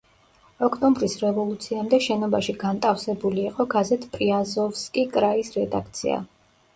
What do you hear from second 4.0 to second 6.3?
„პრიაზოვსკი კრაის“ რედაქცია.